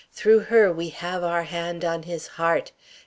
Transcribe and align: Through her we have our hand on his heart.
Through 0.11 0.39
her 0.49 0.73
we 0.73 0.89
have 0.89 1.23
our 1.23 1.43
hand 1.43 1.85
on 1.85 2.01
his 2.01 2.25
heart. 2.41 2.71